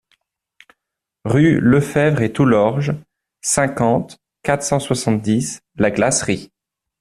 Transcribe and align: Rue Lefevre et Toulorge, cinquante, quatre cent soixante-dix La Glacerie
Rue 1.25 1.59
Lefevre 1.59 2.23
et 2.23 2.33
Toulorge, 2.33 2.95
cinquante, 3.43 4.17
quatre 4.41 4.63
cent 4.63 4.79
soixante-dix 4.79 5.61
La 5.75 5.91
Glacerie 5.91 6.51